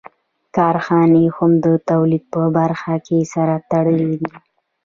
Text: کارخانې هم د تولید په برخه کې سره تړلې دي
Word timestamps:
کارخانې 0.55 1.25
هم 1.35 1.51
د 1.65 1.67
تولید 1.89 2.23
په 2.33 2.41
برخه 2.57 2.93
کې 3.05 3.19
سره 3.33 3.55
تړلې 3.71 4.13
دي 4.21 4.33